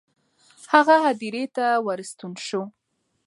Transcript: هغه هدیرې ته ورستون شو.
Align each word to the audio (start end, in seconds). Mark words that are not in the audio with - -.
هغه 0.73 0.95
هدیرې 1.05 1.43
ته 1.55 1.65
ورستون 1.87 2.33
شو. 2.45 2.61